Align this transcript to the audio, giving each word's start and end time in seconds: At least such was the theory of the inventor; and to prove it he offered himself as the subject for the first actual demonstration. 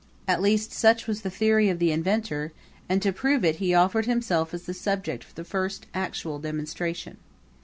At 0.27 0.41
least 0.41 0.71
such 0.71 1.05
was 1.05 1.21
the 1.21 1.29
theory 1.29 1.69
of 1.69 1.77
the 1.77 1.91
inventor; 1.91 2.53
and 2.89 3.03
to 3.03 3.13
prove 3.13 3.45
it 3.45 3.57
he 3.57 3.75
offered 3.75 4.07
himself 4.07 4.51
as 4.51 4.63
the 4.63 4.73
subject 4.73 5.23
for 5.23 5.35
the 5.35 5.43
first 5.45 5.85
actual 5.93 6.39
demonstration. 6.39 7.17